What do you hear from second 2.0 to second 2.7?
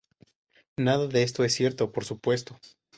supuesto".